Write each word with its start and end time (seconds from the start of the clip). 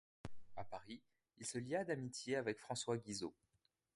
À 0.55 0.63
Paris, 0.63 0.99
il 1.37 1.45
se 1.45 1.59
lia 1.59 1.83
d'amitié 1.83 2.35
avec 2.35 2.57
François 2.57 2.97
Guizot. 2.97 3.35